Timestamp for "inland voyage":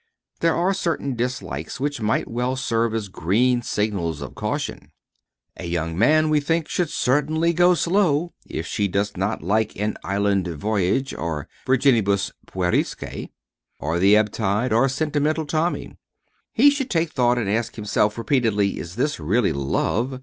10.03-11.13